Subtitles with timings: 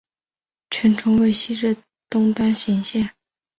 [0.71, 1.77] 全程为西至
[2.09, 3.11] 东单行线。